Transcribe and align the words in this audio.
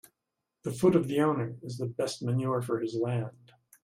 The 0.63 0.71
foot 0.71 0.95
of 0.95 1.07
the 1.07 1.19
owner 1.21 1.57
is 1.61 1.77
the 1.77 1.85
best 1.85 2.23
manure 2.23 2.63
for 2.63 2.79
his 2.79 2.95
land. 2.95 3.51